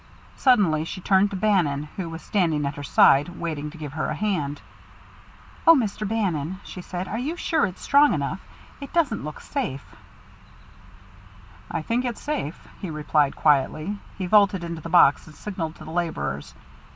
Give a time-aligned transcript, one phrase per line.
[0.35, 4.07] Suddenly she turned to Bannon, who was standing at her side, waiting to give her
[4.09, 4.59] a hand.
[5.67, 6.07] "Oh, Mr.
[6.07, 8.39] Bannon," she said, "are you sure it's strong enough?
[8.79, 9.85] It doesn't look safe."
[11.69, 13.99] "I think it's safe," he replied quietly.
[14.17, 16.55] He vaulted into the box and signalled to the laborers.